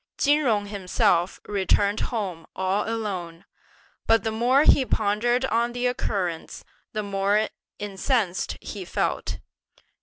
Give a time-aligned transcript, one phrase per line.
[0.17, 3.45] Chin Jung himself returned home all alone,
[4.07, 9.37] but the more he pondered on the occurrence, the more incensed he felt.